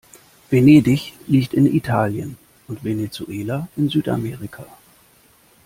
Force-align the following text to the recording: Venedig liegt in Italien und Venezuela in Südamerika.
Venedig 0.49 1.13
liegt 1.27 1.53
in 1.53 1.67
Italien 1.71 2.35
und 2.67 2.83
Venezuela 2.83 3.67
in 3.75 3.87
Südamerika. 3.87 4.65